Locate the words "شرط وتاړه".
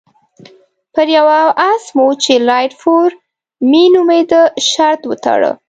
4.71-5.51